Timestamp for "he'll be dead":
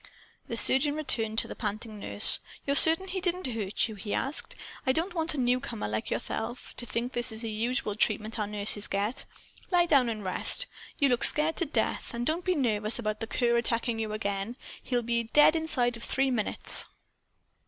14.81-15.55